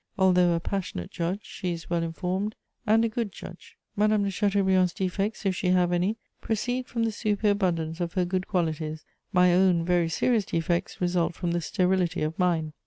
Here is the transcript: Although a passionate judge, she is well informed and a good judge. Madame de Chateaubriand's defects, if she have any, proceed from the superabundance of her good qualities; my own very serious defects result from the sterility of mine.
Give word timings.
Although 0.17 0.53
a 0.53 0.59
passionate 0.59 1.11
judge, 1.11 1.41
she 1.43 1.73
is 1.73 1.87
well 1.91 2.01
informed 2.01 2.55
and 2.87 3.05
a 3.05 3.07
good 3.07 3.31
judge. 3.31 3.77
Madame 3.95 4.23
de 4.23 4.31
Chateaubriand's 4.31 4.93
defects, 4.93 5.45
if 5.45 5.55
she 5.55 5.67
have 5.67 5.91
any, 5.91 6.17
proceed 6.41 6.87
from 6.87 7.03
the 7.03 7.11
superabundance 7.11 7.99
of 8.01 8.13
her 8.13 8.25
good 8.25 8.47
qualities; 8.47 9.05
my 9.31 9.53
own 9.53 9.85
very 9.85 10.09
serious 10.09 10.45
defects 10.45 11.01
result 11.01 11.35
from 11.35 11.51
the 11.51 11.61
sterility 11.61 12.23
of 12.23 12.39
mine. 12.39 12.73